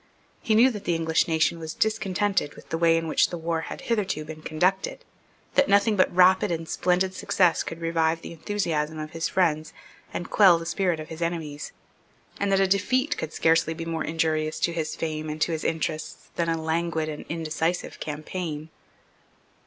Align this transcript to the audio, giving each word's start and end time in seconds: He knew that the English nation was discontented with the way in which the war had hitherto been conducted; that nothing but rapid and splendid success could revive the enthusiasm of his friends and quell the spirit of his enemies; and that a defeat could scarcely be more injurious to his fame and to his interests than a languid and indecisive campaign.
He 0.41 0.55
knew 0.55 0.71
that 0.71 0.85
the 0.85 0.95
English 0.95 1.27
nation 1.27 1.59
was 1.59 1.75
discontented 1.75 2.55
with 2.55 2.69
the 2.69 2.77
way 2.79 2.97
in 2.97 3.07
which 3.07 3.29
the 3.29 3.37
war 3.37 3.61
had 3.61 3.81
hitherto 3.81 4.25
been 4.25 4.41
conducted; 4.41 5.05
that 5.53 5.69
nothing 5.69 5.95
but 5.95 6.11
rapid 6.11 6.49
and 6.49 6.67
splendid 6.67 7.13
success 7.13 7.61
could 7.61 7.79
revive 7.79 8.21
the 8.23 8.31
enthusiasm 8.31 8.97
of 8.97 9.11
his 9.11 9.27
friends 9.29 9.73
and 10.11 10.31
quell 10.31 10.57
the 10.57 10.65
spirit 10.65 10.99
of 10.99 11.09
his 11.09 11.21
enemies; 11.21 11.71
and 12.39 12.51
that 12.51 12.59
a 12.59 12.65
defeat 12.65 13.15
could 13.15 13.31
scarcely 13.31 13.75
be 13.75 13.85
more 13.85 14.03
injurious 14.03 14.59
to 14.61 14.73
his 14.73 14.95
fame 14.95 15.29
and 15.29 15.39
to 15.41 15.51
his 15.51 15.63
interests 15.63 16.31
than 16.35 16.49
a 16.49 16.59
languid 16.59 17.07
and 17.07 17.23
indecisive 17.29 17.99
campaign. 17.99 18.69